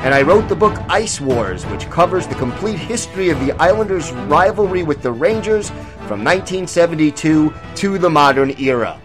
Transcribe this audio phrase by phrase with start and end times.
[0.00, 4.12] and I wrote the book Ice Wars, which covers the complete history of the Islanders'
[4.12, 5.70] rivalry with the Rangers
[6.06, 9.00] from 1972 to the modern era.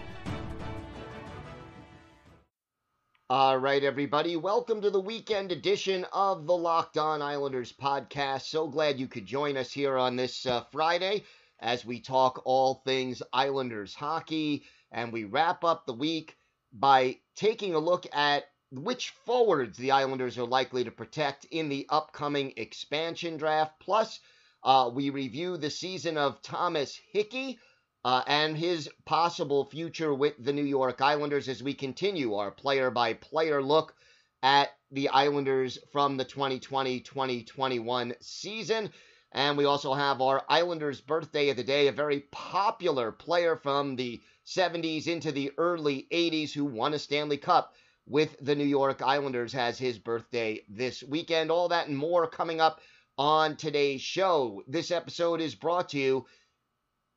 [3.28, 4.36] All right, everybody.
[4.36, 8.42] Welcome to the weekend edition of the Locked On Islanders podcast.
[8.42, 11.24] So glad you could join us here on this uh, Friday
[11.58, 14.62] as we talk all things Islanders hockey.
[14.92, 16.36] And we wrap up the week
[16.72, 18.44] by taking a look at
[18.82, 23.78] which forwards the Islanders are likely to protect in the upcoming expansion draft.
[23.78, 24.20] Plus,
[24.62, 27.58] uh, we review the season of Thomas Hickey
[28.04, 32.90] uh, and his possible future with the New York Islanders as we continue our player
[32.90, 33.94] by player look
[34.42, 38.90] at the Islanders from the 2020 2021 season.
[39.32, 43.96] And we also have our Islanders birthday of the day, a very popular player from
[43.96, 47.74] the 70s into the early 80s who won a Stanley Cup
[48.06, 51.50] with the New York Islanders has his birthday this weekend.
[51.50, 52.80] All that and more coming up
[53.16, 54.62] on today's show.
[54.66, 56.26] This episode is brought to you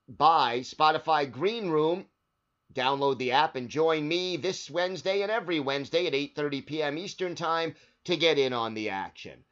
[0.08, 2.06] by Spotify Green Room.
[2.74, 6.98] Download the app and join me this Wednesday and every Wednesday at 8:30 p.m.
[6.98, 9.44] Eastern Time to get in on the action.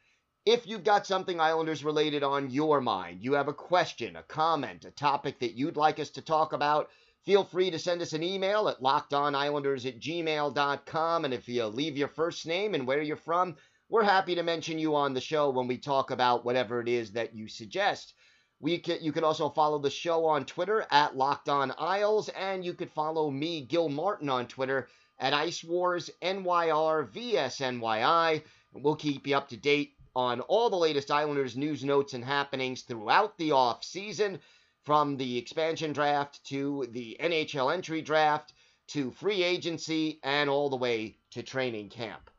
[0.46, 4.84] If you've got something Islanders related on your mind, you have a question, a comment,
[4.84, 6.88] a topic that you'd like us to talk about,
[7.26, 11.24] feel free to send us an email at lockedonislanders at gmail.com.
[11.24, 13.56] And if you leave your first name and where you're from,
[13.88, 17.12] we're happy to mention you on the show when we talk about whatever it is
[17.12, 18.14] that you suggest.
[18.60, 22.64] We can, you can also follow the show on Twitter at Locked On Isles, and
[22.64, 24.88] you could follow me, Gil Martin, on Twitter
[25.18, 28.42] at Ice Wars NYR VSNYI.
[28.72, 32.82] We'll keep you up to date on all the latest Islanders news, notes, and happenings
[32.82, 34.40] throughout the off season,
[34.86, 38.54] from the expansion draft to the NHL entry draft
[38.86, 42.30] to free agency and all the way to training camp.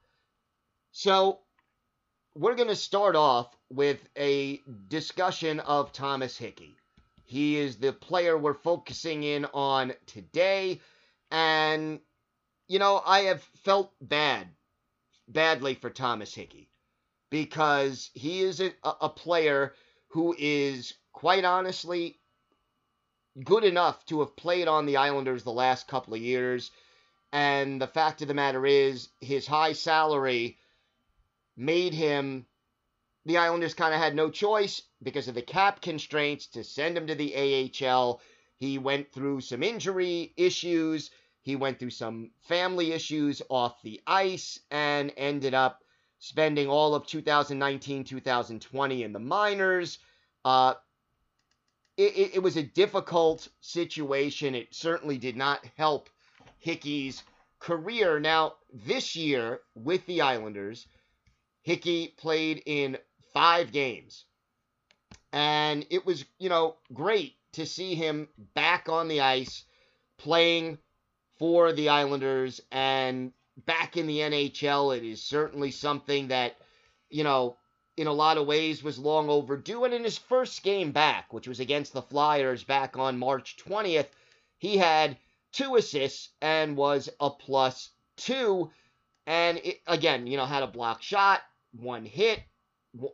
[0.93, 1.41] So
[2.35, 6.77] we're going to start off with a discussion of Thomas Hickey.
[7.25, 10.79] He is the player we're focusing in on today.
[11.29, 11.99] And,
[12.69, 14.47] you know, I have felt bad,
[15.27, 16.69] badly for Thomas Hickey
[17.29, 19.73] because he is a, a player
[20.07, 22.17] who is, quite honestly,
[23.43, 26.71] good enough to have played on the Islanders the last couple of years.
[27.31, 30.57] And the fact of the matter is, his high salary
[31.55, 32.45] made him
[33.25, 37.07] the Islanders kind of had no choice because of the cap constraints to send him
[37.07, 37.35] to the
[37.85, 38.21] AHL.
[38.55, 41.11] He went through some injury issues,
[41.41, 45.83] he went through some family issues off the ice, and ended up
[46.19, 49.99] spending all of 2019 2020 in the minors.
[50.45, 50.75] Uh,
[51.97, 54.53] it, it, was a difficult situation.
[54.53, 56.09] It certainly did not help
[56.59, 57.23] Hickey's
[57.59, 58.19] career.
[58.19, 60.85] Now, this year with the Islanders,
[61.63, 62.97] Hickey played in
[63.33, 64.25] five games.
[65.33, 69.63] And it was, you know, great to see him back on the ice
[70.17, 70.77] playing
[71.37, 73.33] for the Islanders and
[73.65, 74.95] back in the NHL.
[74.95, 76.57] It is certainly something that,
[77.09, 77.57] you know,
[77.97, 79.83] in a lot of ways was long overdue.
[79.83, 84.07] And in his first game back, which was against the Flyers back on March 20th,
[84.59, 85.17] he had
[85.51, 88.71] two assists and was a plus two.
[89.25, 91.41] And it, again, you know, had a block shot,
[91.75, 92.39] one hit,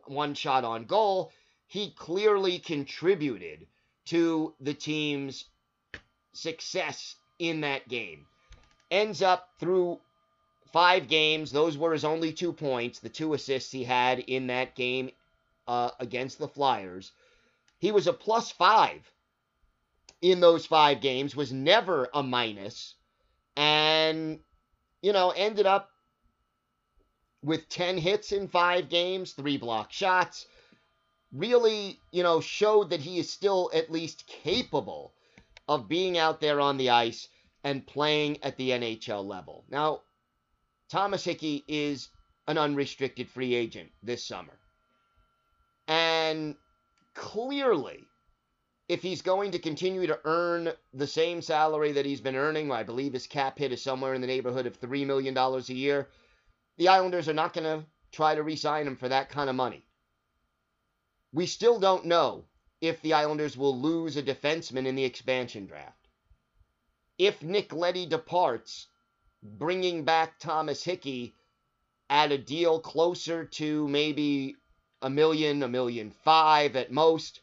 [0.06, 1.32] one shot on goal.
[1.66, 3.66] He clearly contributed
[4.06, 5.46] to the team's
[6.34, 8.26] success in that game.
[8.90, 9.98] Ends up through
[10.74, 11.52] five games.
[11.52, 15.12] Those were his only two points, the two assists he had in that game
[15.68, 17.12] uh, against the Flyers.
[17.78, 19.08] He was a plus five
[20.20, 22.96] in those five games, was never a minus,
[23.56, 24.40] and,
[25.00, 25.90] you know, ended up
[27.40, 30.44] with 10 hits in five games, three block shots,
[31.30, 35.14] really, you know, showed that he is still at least capable
[35.68, 37.28] of being out there on the ice
[37.62, 39.64] and playing at the NHL level.
[39.70, 40.00] Now,
[40.88, 42.08] Thomas Hickey is
[42.46, 44.58] an unrestricted free agent this summer.
[45.88, 46.56] And
[47.14, 48.04] clearly,
[48.88, 52.82] if he's going to continue to earn the same salary that he's been earning, I
[52.82, 56.08] believe his cap hit is somewhere in the neighborhood of $3 million a year,
[56.76, 59.56] the Islanders are not going to try to re sign him for that kind of
[59.56, 59.86] money.
[61.32, 62.44] We still don't know
[62.80, 66.08] if the Islanders will lose a defenseman in the expansion draft.
[67.18, 68.88] If Nick Leddy departs,
[69.44, 71.34] bringing back Thomas Hickey
[72.08, 74.56] at a deal closer to maybe
[75.02, 77.40] a million, a million five at most,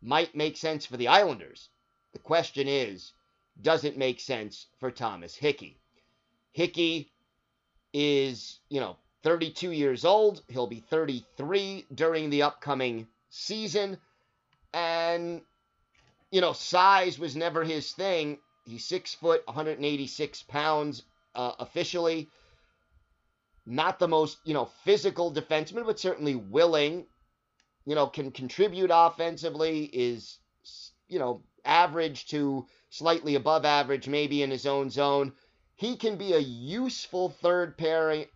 [0.00, 1.68] might make sense for the Islanders.
[2.12, 3.12] The question is,
[3.60, 5.78] does it make sense for Thomas Hickey?
[6.52, 7.12] Hickey
[7.92, 10.42] is, you know, 32 years old.
[10.48, 13.98] He'll be 33 during the upcoming season.
[14.72, 15.42] And,
[16.30, 18.38] you know, size was never his thing.
[18.64, 21.02] He's six foot, 186 pounds
[21.34, 22.28] uh, officially.
[23.66, 27.06] Not the most, you know, physical defenseman, but certainly willing.
[27.86, 30.38] You know, can contribute offensively, is,
[31.08, 35.32] you know, average to slightly above average, maybe in his own zone.
[35.76, 38.26] He can be a useful third pair,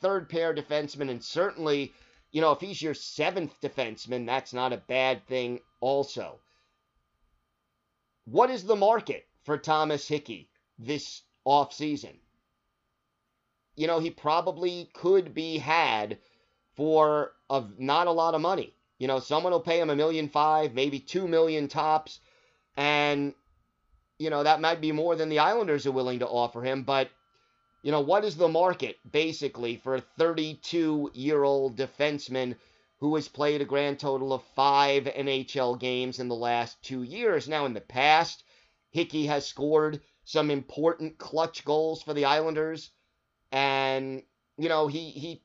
[0.00, 1.92] third pair defenseman, and certainly,
[2.32, 5.60] you know, if he's your seventh defenseman, that's not a bad thing.
[5.80, 6.40] Also,
[8.24, 10.48] what is the market for Thomas Hickey
[10.78, 12.16] this offseason?
[13.80, 16.18] You know, he probably could be had
[16.76, 18.74] for of not a lot of money.
[18.98, 22.20] You know, someone will pay him a million five, maybe two million tops,
[22.76, 23.32] and
[24.18, 26.82] you know that might be more than the Islanders are willing to offer him.
[26.82, 27.08] But
[27.82, 32.56] you know, what is the market basically for a 32-year-old defenseman
[32.98, 37.48] who has played a grand total of five NHL games in the last two years?
[37.48, 38.44] Now, in the past,
[38.90, 42.90] Hickey has scored some important clutch goals for the Islanders
[43.52, 44.22] and
[44.56, 45.42] you know he he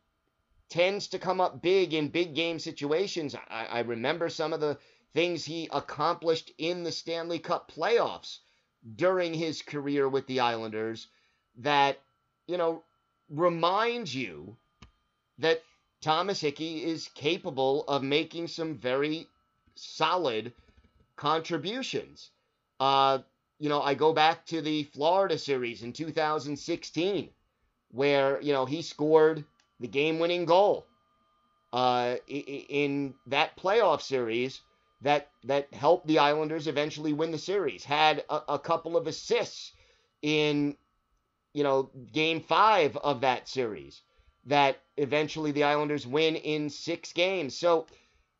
[0.69, 3.35] tends to come up big in big game situations.
[3.49, 4.77] I, I remember some of the
[5.13, 8.39] things he accomplished in the Stanley Cup playoffs
[8.95, 11.07] during his career with the Islanders
[11.57, 11.99] that
[12.47, 12.83] you know
[13.29, 14.57] reminds you
[15.39, 15.63] that
[16.01, 19.27] Thomas Hickey is capable of making some very
[19.75, 20.53] solid
[21.15, 22.29] contributions.
[22.79, 23.19] Uh,
[23.59, 27.29] you know, I go back to the Florida series in 2016
[27.95, 29.43] where you know he scored
[29.79, 30.85] the game-winning goal
[31.73, 34.61] uh, in that playoff series
[35.01, 37.83] that that helped the Islanders eventually win the series.
[37.83, 39.71] Had a, a couple of assists
[40.21, 40.75] in
[41.53, 44.01] you know game five of that series
[44.45, 47.55] that eventually the Islanders win in six games.
[47.55, 47.87] So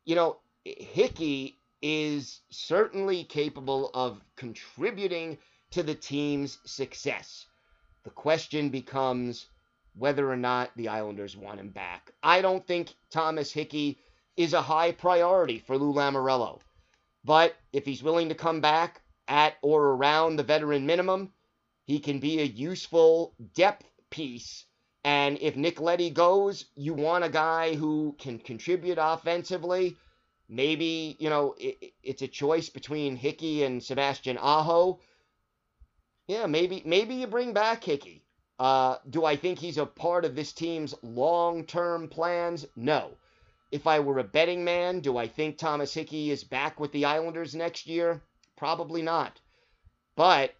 [0.04, 5.38] you know Hickey is certainly capable of contributing
[5.70, 7.46] to the team's success.
[8.06, 9.46] The question becomes
[9.96, 12.12] whether or not the Islanders want him back.
[12.22, 13.98] I don't think Thomas Hickey
[14.36, 16.60] is a high priority for Lou Lamoriello.
[17.24, 21.32] But if he's willing to come back at or around the veteran minimum,
[21.82, 24.66] he can be a useful depth piece.
[25.02, 29.96] And if Nick Leddy goes, you want a guy who can contribute offensively.
[30.48, 35.00] Maybe, you know, it, it's a choice between Hickey and Sebastian Aho
[36.26, 38.24] yeah, maybe maybe you bring back Hickey.
[38.58, 42.66] Uh, do I think he's a part of this team's long-term plans?
[42.74, 43.12] No.
[43.70, 47.04] If I were a betting man, do I think Thomas Hickey is back with the
[47.04, 48.22] Islanders next year?
[48.56, 49.40] Probably not.
[50.16, 50.54] But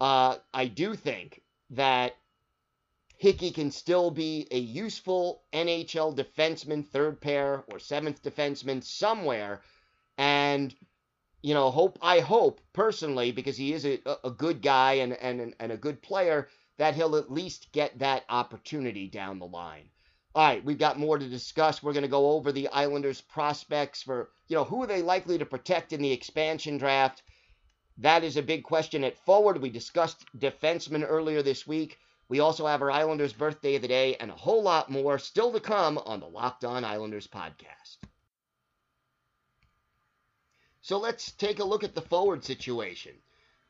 [0.00, 2.16] uh, I do think that
[3.16, 9.62] Hickey can still be a useful NHL defenseman, third pair or seventh defenseman somewhere,
[10.18, 10.74] and
[11.42, 15.54] you know, hope I hope personally because he is a, a good guy and, and
[15.58, 19.90] and a good player that he'll at least get that opportunity down the line.
[20.34, 21.82] All right, we've got more to discuss.
[21.82, 25.36] We're going to go over the Islanders prospects for, you know, who are they likely
[25.38, 27.22] to protect in the expansion draft?
[27.98, 29.60] That is a big question at forward.
[29.60, 31.98] We discussed defensemen earlier this week.
[32.28, 35.52] We also have our Islanders birthday of the day and a whole lot more still
[35.52, 37.98] to come on the Locked On Islanders podcast.
[40.82, 43.12] So let's take a look at the forward situation.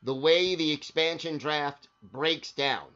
[0.01, 2.87] The way the expansion draft breaks down,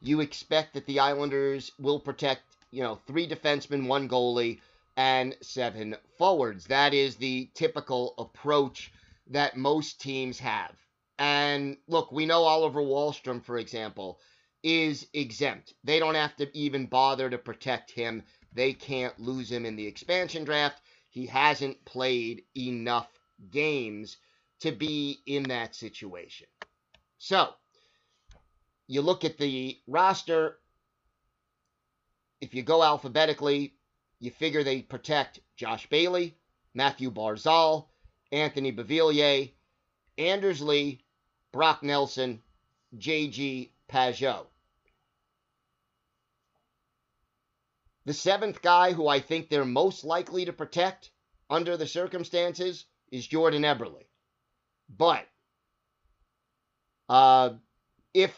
[0.00, 4.60] you expect that the Islanders will protect, you know, three defensemen, one goalie,
[4.96, 6.66] and seven forwards.
[6.66, 8.92] That is the typical approach
[9.26, 10.74] that most teams have.
[11.18, 14.20] And look, we know Oliver Wahlstrom, for example,
[14.62, 15.74] is exempt.
[15.82, 18.22] They don't have to even bother to protect him.
[18.52, 20.80] They can't lose him in the expansion draft.
[21.10, 23.08] He hasn't played enough
[23.50, 24.16] games
[24.60, 26.46] to be in that situation.
[27.18, 27.54] So,
[28.86, 30.58] you look at the roster.
[32.40, 33.74] If you go alphabetically,
[34.20, 36.36] you figure they protect Josh Bailey,
[36.74, 37.88] Matthew Barzal,
[38.32, 39.52] Anthony Beauvillier,
[40.18, 41.04] Anders Lee,
[41.52, 42.42] Brock Nelson,
[42.96, 44.46] JG Pageau.
[48.04, 51.10] The seventh guy who I think they're most likely to protect
[51.50, 52.84] under the circumstances
[53.16, 54.04] is Jordan Eberle.
[54.88, 55.26] But
[57.08, 57.50] uh,
[58.14, 58.34] if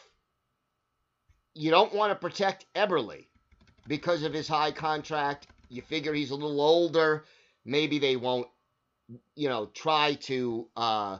[1.54, 3.26] you don't want to protect Eberle
[3.86, 7.24] because of his high contract, you figure he's a little older,
[7.64, 8.48] maybe they won't,
[9.34, 11.18] you know, try to uh,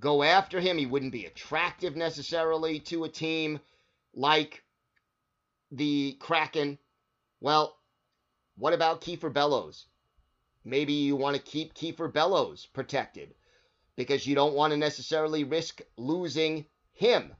[0.00, 0.78] go after him.
[0.78, 3.60] He wouldn't be attractive necessarily to a team
[4.14, 4.62] like
[5.72, 6.78] the Kraken.
[7.40, 7.76] Well,
[8.56, 9.86] what about Kiefer Bellows?
[10.64, 13.34] Maybe you want to keep Kiefer Bellows protected
[13.96, 17.32] because you don't want to necessarily risk losing him.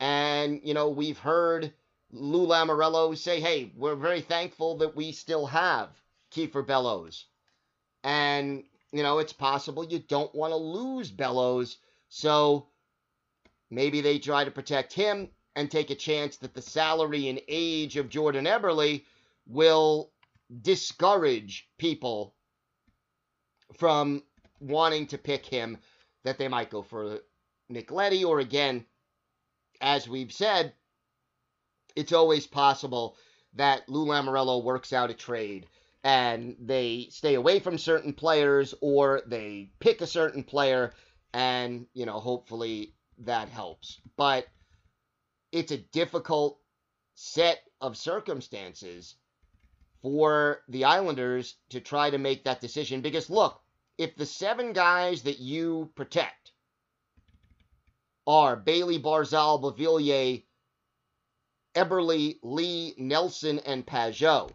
[0.00, 1.72] And, you know, we've heard
[2.10, 5.90] Lou Lamoriello say, hey, we're very thankful that we still have
[6.30, 7.26] Kiefer Bellows.
[8.02, 11.78] And, you know, it's possible you don't want to lose Bellows.
[12.08, 12.68] So
[13.70, 17.96] maybe they try to protect him and take a chance that the salary and age
[17.96, 19.02] of Jordan Eberle
[19.46, 20.12] will
[20.62, 22.34] discourage people
[23.78, 24.22] from
[24.60, 25.78] wanting to pick him,
[26.24, 27.20] that they might go for
[27.68, 28.86] Nick Leddy, or again,
[29.80, 30.72] as we've said,
[31.96, 33.16] it's always possible
[33.54, 35.66] that Lou Lamoriello works out a trade
[36.02, 40.92] and they stay away from certain players or they pick a certain player
[41.32, 44.00] and, you know, hopefully that helps.
[44.16, 44.46] But
[45.52, 46.58] it's a difficult
[47.14, 49.14] set of circumstances
[50.04, 53.00] for the Islanders to try to make that decision.
[53.00, 53.58] Because look,
[53.96, 56.52] if the seven guys that you protect
[58.26, 60.42] are Bailey, Barzal, Beauvillier,
[61.74, 64.50] Eberle, Lee, Nelson, and Pageau,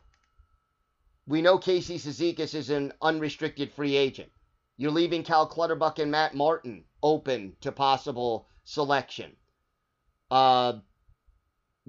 [1.26, 4.32] we know Casey Cizikas is an unrestricted free agent.
[4.78, 9.36] You're leaving Cal Clutterbuck and Matt Martin open to possible selection.
[10.30, 10.74] Uh,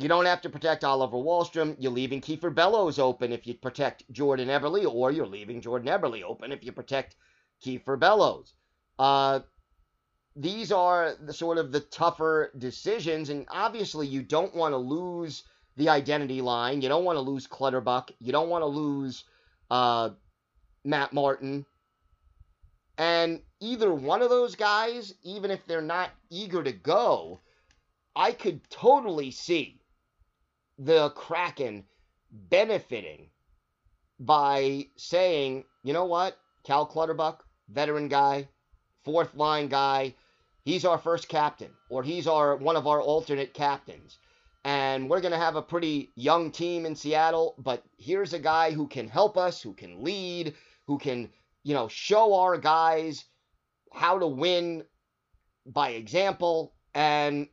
[0.01, 1.77] you don't have to protect Oliver Wahlstrom.
[1.79, 6.23] You're leaving Kiefer Bellows open if you protect Jordan Eberle, or you're leaving Jordan Eberle
[6.23, 7.17] open if you protect
[7.63, 8.55] Kiefer Bellows.
[8.99, 9.41] Uh,
[10.35, 15.45] these are the sort of the tougher decisions, and obviously you don't want to lose
[15.77, 16.81] the identity line.
[16.81, 18.11] You don't want to lose Clutterbuck.
[18.21, 19.25] You don't want to lose
[19.71, 20.11] uh,
[20.83, 21.67] Matt Martin.
[22.97, 27.41] And either one of those guys, even if they're not eager to go,
[28.17, 29.80] I could totally see
[30.81, 31.85] the Kraken
[32.33, 33.29] benefiting
[34.19, 38.49] by saying, you know what, Cal Clutterbuck, veteran guy,
[39.05, 40.15] fourth line guy,
[40.65, 44.19] he's our first captain, or he's our one of our alternate captains.
[44.65, 48.73] And we're going to have a pretty young team in Seattle, but here's a guy
[48.73, 50.55] who can help us, who can lead,
[50.87, 51.31] who can,
[51.63, 53.25] you know, show our guys
[53.93, 54.85] how to win
[55.67, 56.75] by example.
[56.95, 57.49] And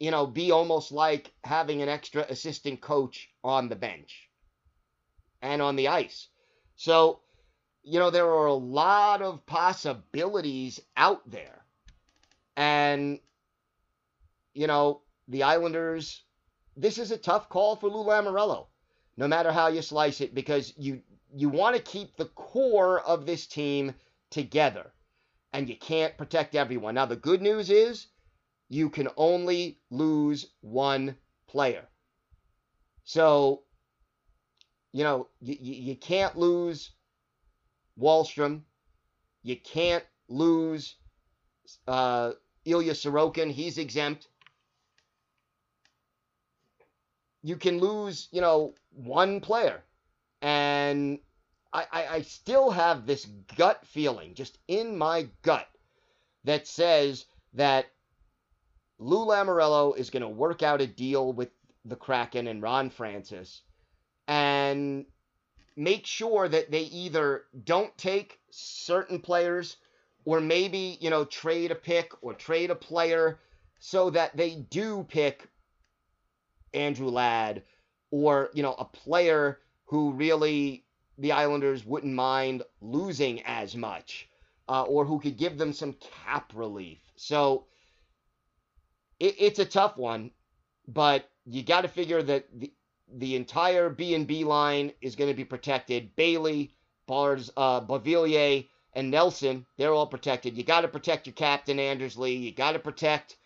[0.00, 4.28] you know, be almost like having an extra assistant coach on the bench
[5.42, 6.28] and on the ice.
[6.76, 7.20] So,
[7.82, 11.64] you know, there are a lot of possibilities out there.
[12.56, 13.20] And,
[14.54, 16.22] you know, the Islanders,
[16.76, 18.66] this is a tough call for Lou Lamoriello,
[19.18, 21.02] no matter how you slice it, because you
[21.32, 23.94] you want to keep the core of this team
[24.30, 24.90] together.
[25.52, 26.94] And you can't protect everyone.
[26.94, 28.06] Now, the good news is
[28.70, 31.16] you can only lose one
[31.48, 31.86] player.
[33.02, 33.64] So,
[34.92, 36.92] you know, you, you can't lose
[38.00, 38.62] Wahlstrom.
[39.42, 40.94] You can't lose
[41.88, 42.32] uh,
[42.64, 43.50] Ilya Sorokin.
[43.50, 44.28] He's exempt.
[47.42, 49.82] You can lose, you know, one player.
[50.42, 51.18] And
[51.72, 55.66] I, I, I still have this gut feeling, just in my gut,
[56.44, 57.24] that says
[57.54, 57.86] that
[59.00, 61.48] Lou Lamoriello is going to work out a deal with
[61.86, 63.62] the Kraken and Ron Francis
[64.28, 65.06] and
[65.74, 69.78] make sure that they either don't take certain players
[70.26, 73.38] or maybe, you know, trade a pick or trade a player
[73.78, 75.48] so that they do pick
[76.74, 77.62] Andrew Ladd
[78.10, 80.84] or, you know, a player who really
[81.16, 84.28] the Islanders wouldn't mind losing as much
[84.68, 86.98] uh, or who could give them some cap relief.
[87.16, 87.64] So,
[89.20, 90.32] it, it's a tough one,
[90.88, 92.72] but you got to figure that the
[93.12, 96.14] the entire B and B line is going to be protected.
[96.16, 96.74] Bailey,
[97.06, 100.56] Bars, uh, Beauvillier, and Nelson, they're all protected.
[100.56, 102.36] You got to protect your captain, Anders Lee.
[102.36, 103.36] You got to protect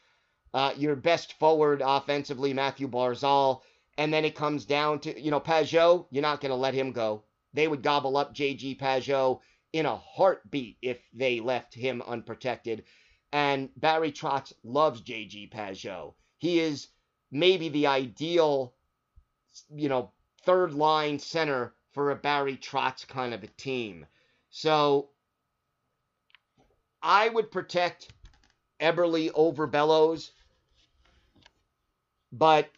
[0.52, 3.60] uh, your best forward offensively, Matthew Barzal.
[3.96, 6.92] And then it comes down to, you know, Pageau, you're not going to let him
[6.92, 7.24] go.
[7.52, 9.40] They would gobble up JG Pageau
[9.72, 12.84] in a heartbeat if they left him unprotected.
[13.34, 16.14] And Barry Trotz loves JG Pageau.
[16.38, 16.86] He is
[17.32, 18.72] maybe the ideal,
[19.74, 20.12] you know,
[20.44, 24.06] third line center for a Barry Trotz kind of a team.
[24.50, 25.08] So
[27.02, 28.12] I would protect
[28.80, 30.30] Eberle over Bellows.
[32.30, 32.70] But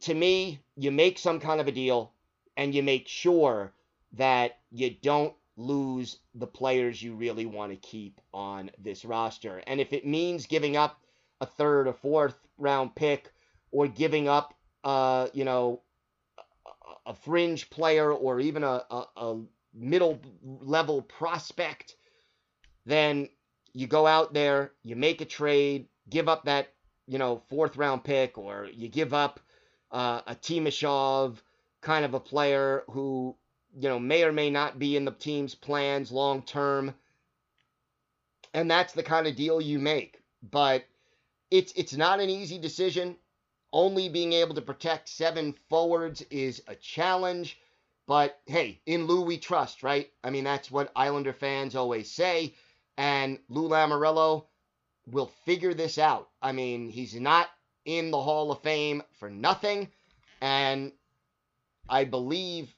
[0.00, 2.14] to me, you make some kind of a deal
[2.56, 3.74] and you make sure
[4.14, 9.62] that you don't lose the players you really want to keep on this roster.
[9.66, 11.00] And if it means giving up
[11.40, 13.32] a third or fourth round pick
[13.70, 15.80] or giving up, uh, you know,
[17.06, 19.40] a fringe player or even a, a, a
[19.74, 21.96] middle level prospect,
[22.84, 23.28] then
[23.72, 26.72] you go out there, you make a trade, give up that,
[27.06, 29.40] you know, fourth round pick, or you give up
[29.92, 31.36] uh, a Timashov
[31.80, 33.36] kind of a player who
[33.78, 36.94] you know, may or may not be in the team's plans long term.
[38.54, 40.22] And that's the kind of deal you make.
[40.50, 40.84] But
[41.50, 43.16] it's it's not an easy decision.
[43.72, 47.58] Only being able to protect seven forwards is a challenge.
[48.06, 50.10] But hey, in Lou we trust, right?
[50.24, 52.54] I mean, that's what Islander fans always say.
[52.96, 54.46] And Lou Lamoriello
[55.06, 56.30] will figure this out.
[56.40, 57.48] I mean, he's not
[57.84, 59.88] in the Hall of Fame for nothing.
[60.40, 60.92] And
[61.88, 62.74] I believe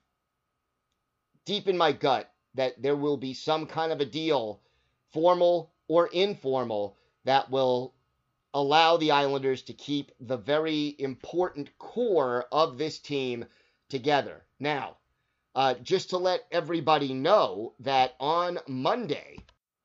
[1.49, 4.61] deep in my gut that there will be some kind of a deal,
[5.15, 7.95] formal or informal, that will
[8.53, 13.47] allow the Islanders to keep the very important core of this team
[13.89, 14.43] together.
[14.61, 14.99] Now,
[15.55, 19.39] uh, just to let everybody know that on Monday,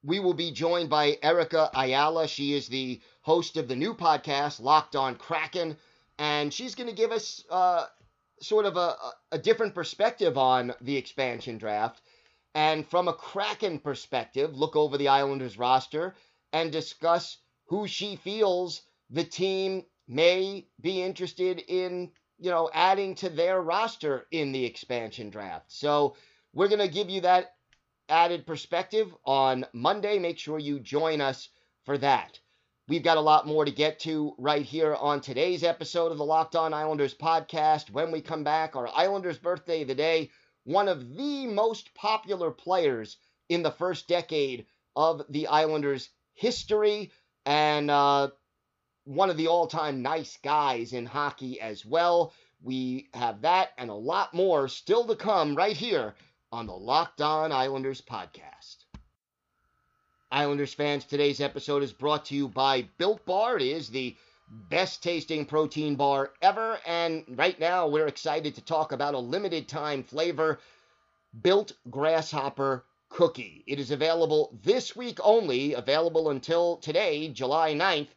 [0.03, 2.27] we will be joined by Erica Ayala.
[2.27, 5.77] She is the host of the new podcast, Locked on Kraken,
[6.19, 7.85] and she's going to give us uh,
[8.41, 8.95] sort of a,
[9.31, 12.01] a different perspective on the expansion draft.
[12.55, 16.15] And from a Kraken perspective, look over the Islanders roster
[16.51, 23.29] and discuss who she feels the team may be interested in, you know, adding to
[23.29, 25.71] their roster in the expansion draft.
[25.71, 26.15] So
[26.53, 27.55] we're going to give you that
[28.09, 30.19] added perspective on Monday.
[30.19, 31.49] Make sure you join us
[31.85, 32.39] for that.
[32.89, 36.25] We've got a lot more to get to right here on today's episode of the
[36.25, 37.89] Locked On Islanders podcast.
[37.89, 40.31] When we come back, our Islanders birthday of the day,
[40.65, 43.15] one of the most popular players
[43.47, 44.65] in the first decade
[44.97, 47.13] of the Islanders' history,
[47.45, 48.31] and uh,
[49.05, 52.33] one of the all time nice guys in hockey as well.
[52.61, 56.15] We have that and a lot more still to come right here
[56.51, 58.82] on the Locked On Islanders podcast.
[60.33, 63.57] Islanders fans, today's episode is brought to you by Built Bar.
[63.57, 64.17] It is the
[64.49, 66.79] best tasting protein bar ever.
[66.87, 70.57] And right now, we're excited to talk about a limited time flavor
[71.39, 73.63] Built Grasshopper Cookie.
[73.67, 78.09] It is available this week only, available until today, July 9th.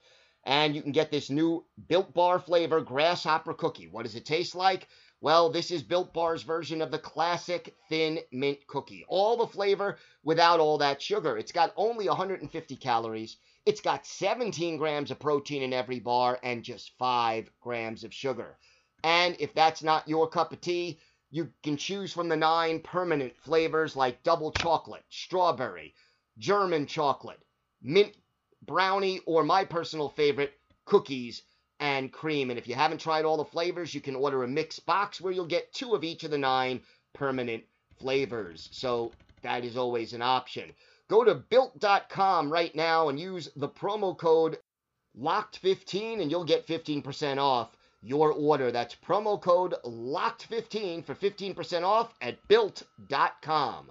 [0.44, 3.88] And you can get this new Built Bar flavor Grasshopper Cookie.
[3.88, 4.88] What does it taste like?
[5.20, 9.04] Well, this is Built Bar's version of the classic thin mint cookie.
[9.08, 11.38] All the flavor without all that sugar.
[11.38, 13.38] It's got only 150 calories.
[13.64, 18.58] It's got 17 grams of protein in every bar and just 5 grams of sugar.
[19.02, 21.00] And if that's not your cup of tea,
[21.30, 25.94] you can choose from the nine permanent flavors like double chocolate, strawberry,
[26.38, 27.40] German chocolate,
[27.82, 28.14] mint
[28.62, 30.52] brownie, or my personal favorite,
[30.84, 31.42] cookies
[31.80, 32.50] and cream.
[32.50, 35.32] And if you haven't tried all the flavors, you can order a mixed box where
[35.32, 36.80] you'll get two of each of the nine
[37.12, 37.64] permanent
[37.98, 38.68] flavors.
[38.72, 39.12] So
[39.42, 40.72] that is always an option.
[41.08, 44.58] Go to built.com right now and use the promo code
[45.20, 48.70] LOCKED15 and you'll get 15% off your order.
[48.70, 53.90] That's promo code LOCKED15 for 15% off at built.com.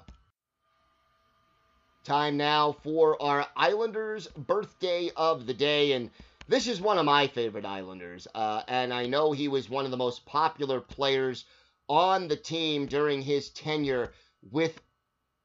[2.04, 5.94] Time now for our Islanders birthday of the day.
[5.94, 6.12] And
[6.48, 9.92] this is one of my favorite Islanders, uh, and I know he was one of
[9.92, 11.46] the most popular players
[11.88, 14.12] on the team during his tenure
[14.52, 14.80] with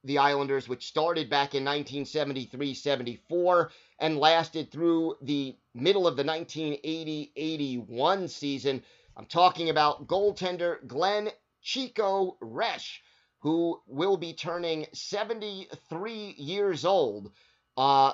[0.04, 6.24] the Islanders, which started back in 1973 74 and lasted through the middle of the
[6.24, 8.82] 1980 81 season.
[9.16, 11.30] I'm talking about goaltender Glenn
[11.62, 12.98] Chico Resch,
[13.40, 17.30] who will be turning 73 years old
[17.76, 18.12] uh,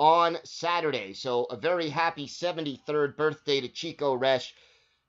[0.00, 1.12] on Saturday.
[1.12, 4.50] So a very happy 73rd birthday to Chico Resch.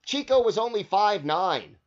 [0.06, 1.24] Chico was only 5'9,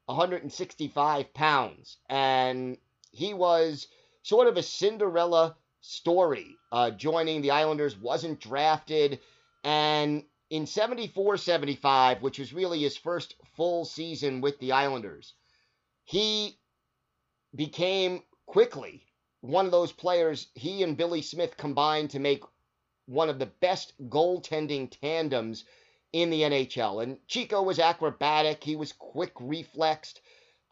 [0.06, 2.78] 165 pounds, and
[3.12, 3.88] he was
[4.22, 6.56] sort of a Cinderella story.
[6.72, 9.20] Uh, joining the Islanders, wasn't drafted,
[9.62, 15.34] and in 74 75, which was really his first full season with the Islanders,
[16.04, 16.58] he
[17.54, 19.04] became quickly
[19.44, 22.42] one of those players, he and Billy Smith combined to make
[23.06, 25.64] one of the best goaltending tandems
[26.12, 27.02] in the NHL.
[27.02, 30.20] And Chico was acrobatic, he was quick reflexed,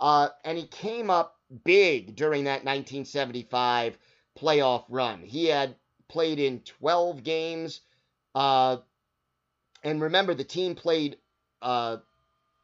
[0.01, 3.99] uh, and he came up big during that 1975
[4.38, 5.23] playoff run.
[5.23, 5.77] He had
[6.09, 7.81] played in 12 games.
[8.35, 8.79] Uh,
[9.83, 11.18] and remember, the team played
[11.61, 11.99] uh,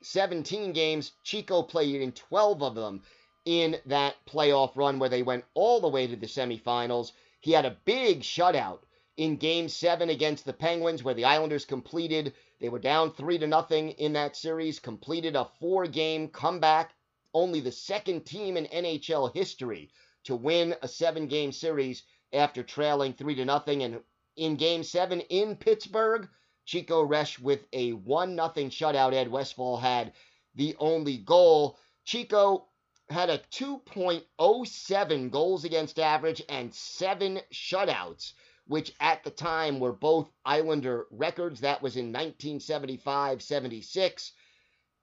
[0.02, 1.12] 17 games.
[1.24, 3.02] Chico played in 12 of them
[3.44, 7.12] in that playoff run where they went all the way to the semifinals.
[7.40, 8.80] He had a big shutout
[9.18, 13.46] in game seven against the Penguins, where the Islanders completed, they were down three to
[13.48, 16.94] nothing in that series, completed a four game comeback.
[17.34, 19.90] Only the second team in NHL history
[20.24, 23.82] to win a seven game series after trailing three to nothing.
[23.82, 24.00] And
[24.36, 26.28] in game seven in Pittsburgh,
[26.64, 29.14] Chico Resch with a one nothing shutout.
[29.14, 30.12] Ed Westfall had
[30.54, 31.76] the only goal.
[32.04, 32.68] Chico
[33.10, 38.34] had a 2.07 goals against average and seven shutouts,
[38.68, 41.60] which at the time were both Islander records.
[41.60, 44.32] That was in 1975 76.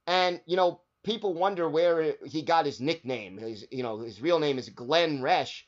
[0.07, 3.37] And, you know, people wonder where he got his nickname.
[3.37, 5.63] His, you know, his real name is Glenn Resch.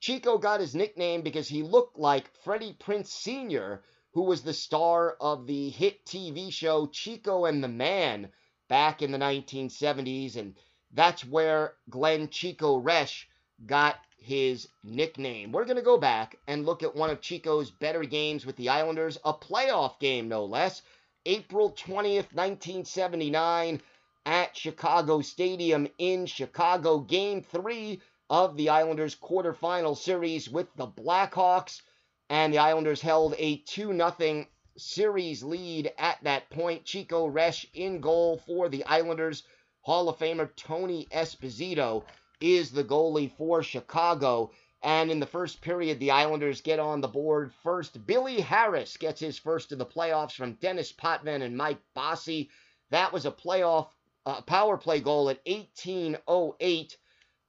[0.00, 3.82] Chico got his nickname because he looked like Freddie Prinze Sr.,
[4.12, 8.28] who was the star of the hit TV show Chico and the Man
[8.68, 10.36] back in the 1970s.
[10.36, 10.54] And
[10.92, 13.24] that's where Glenn Chico Resch
[13.64, 15.52] got his nickname.
[15.52, 18.68] We're going to go back and look at one of Chico's better games with the
[18.68, 20.82] Islanders, a playoff game no less.
[21.24, 23.80] April 20th, 1979,
[24.24, 31.82] at Chicago Stadium in Chicago, game three of the Islanders quarterfinal series with the Blackhawks
[32.28, 36.84] and the Islanders held a 2 0 series lead at that point.
[36.84, 39.44] Chico Resch in goal for the Islanders.
[39.82, 42.02] Hall of Famer Tony Esposito
[42.40, 44.50] is the goalie for Chicago.
[44.82, 48.06] And in the first period, the Islanders get on the board first.
[48.06, 52.50] Billy Harris gets his first of the playoffs from Denis Potvin and Mike Bossy.
[52.90, 53.88] That was a playoff
[54.26, 56.96] uh, power play goal at 1808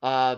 [0.02, 0.38] uh,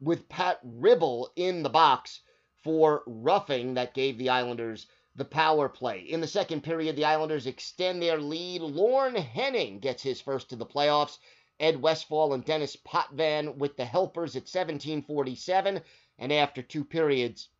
[0.00, 2.20] with Pat Ribble in the box
[2.62, 6.00] for roughing that gave the Islanders the power play.
[6.00, 8.62] In the second period, the Islanders extend their lead.
[8.62, 11.18] Lorne Henning gets his first to the playoffs.
[11.60, 15.82] Ed Westfall and Denis Potvin with the helpers at 1747.
[16.18, 17.50] And after two periods,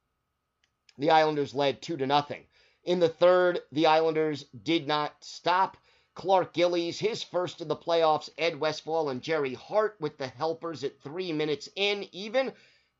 [0.96, 2.46] the Islanders led 2 to nothing.
[2.82, 5.76] In the third, the Islanders did not stop.
[6.14, 10.82] Clark Gillies, his first of the playoffs, Ed Westfall and Gerry Hart with the helpers
[10.82, 12.52] at three minutes in, even.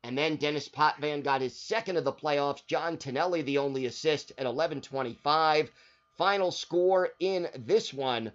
[0.03, 2.65] And then Denis Potvin got his second of the playoffs.
[2.65, 5.71] John Tonelli, the only assist at 11:25.
[6.17, 8.31] Final score in this one,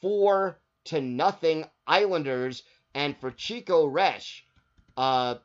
[0.00, 2.62] four to nothing Islanders.
[2.94, 4.42] And for Chico Resch,
[4.96, 5.36] uh,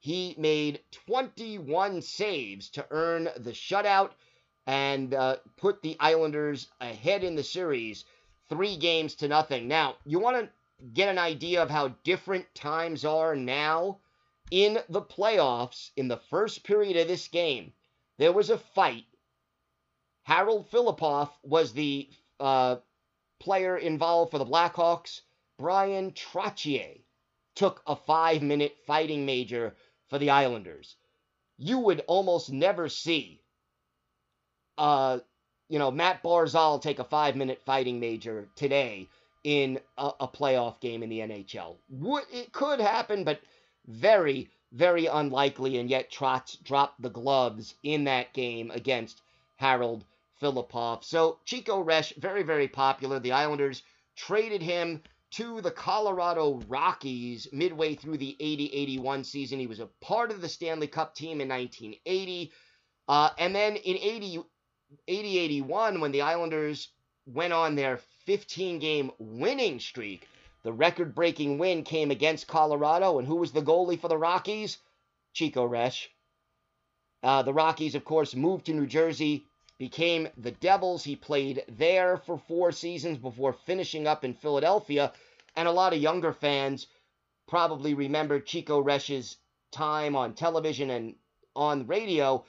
[0.00, 4.10] he made 21 saves to earn the shutout
[4.66, 8.04] and uh, put the Islanders ahead in the series,
[8.48, 9.68] three games to nothing.
[9.68, 10.50] Now, you want to
[10.92, 13.98] get an idea of how different times are now?
[14.50, 17.72] in the playoffs, in the first period of this game,
[18.16, 19.04] there was a fight.
[20.22, 22.08] Harold Phillipoff was the
[22.40, 22.76] uh,
[23.40, 25.20] player involved for the Blackhawks.
[25.58, 27.00] Brian Trottier
[27.54, 29.74] took a five minute fighting major
[30.08, 30.96] for the Islanders.
[31.58, 33.40] You would almost never see,
[34.76, 35.18] uh,
[35.68, 39.08] you know, Matt Barzal take a five minute fighting major today
[39.44, 41.76] in a, a playoff game in the NHL.
[41.90, 43.40] Would, it could happen, but
[43.86, 49.22] very, very unlikely, and yet Trotz dropped the gloves in that game against
[49.56, 50.04] Harold
[50.40, 51.04] Phillipoff.
[51.04, 53.18] So Chico Resch, very, very popular.
[53.18, 53.82] The Islanders
[54.16, 59.58] traded him to the Colorado Rockies midway through the 80 81 season.
[59.58, 62.52] He was a part of the Stanley Cup team in 1980.
[63.08, 64.42] Uh, and then in 80
[65.06, 66.88] 81, when the Islanders
[67.26, 70.26] went on their 15 game winning streak,
[70.62, 74.78] the record breaking win came against Colorado, and who was the goalie for the Rockies?
[75.32, 76.08] Chico Resch.
[77.22, 79.44] Uh, the Rockies, of course, moved to New Jersey,
[79.78, 81.04] became the Devils.
[81.04, 85.12] He played there for four seasons before finishing up in Philadelphia.
[85.56, 86.86] And a lot of younger fans
[87.46, 89.36] probably remember Chico Resch's
[89.72, 91.14] time on television and
[91.54, 92.44] on radio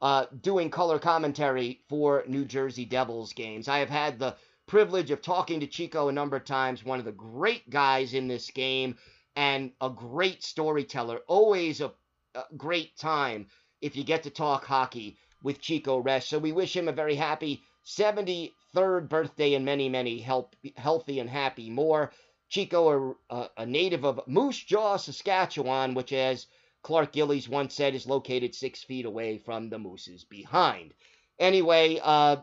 [0.00, 3.68] uh, doing color commentary for New Jersey Devils games.
[3.68, 7.04] I have had the privilege of talking to Chico a number of times, one of
[7.04, 8.96] the great guys in this game
[9.36, 11.20] and a great storyteller.
[11.26, 11.92] Always a,
[12.34, 13.46] a great time
[13.80, 16.24] if you get to talk hockey with Chico Resch.
[16.24, 21.30] So we wish him a very happy 73rd birthday and many, many help, healthy and
[21.30, 22.10] happy more.
[22.48, 26.46] Chico, a, a native of Moose Jaw, Saskatchewan, which has
[26.82, 30.94] Clark Gillies once said is located six feet away from the Moose's behind.
[31.38, 32.36] Anyway, uh,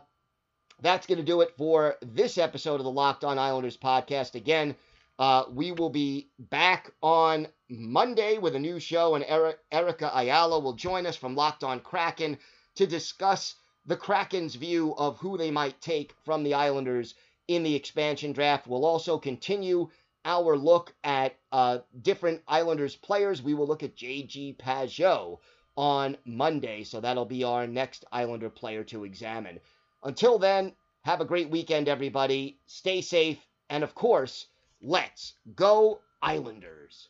[0.80, 4.34] that's going to do it for this episode of the Locked On Islanders podcast.
[4.34, 4.76] Again,
[5.18, 9.24] uh, we will be back on Monday with a new show, and
[9.70, 12.38] Erica Ayala will join us from Locked On Kraken
[12.76, 13.54] to discuss
[13.86, 17.14] the Kraken's view of who they might take from the Islanders
[17.48, 18.66] in the expansion draft.
[18.66, 19.88] We'll also continue
[20.24, 23.42] our look at uh, different Islanders players.
[23.42, 24.56] We will look at J.G.
[24.58, 25.40] Pageau
[25.76, 29.58] on Monday, so that'll be our next Islander player to examine.
[30.04, 32.58] Until then, have a great weekend, everybody.
[32.66, 34.46] Stay safe, and of course,
[34.80, 37.08] let's go Islanders.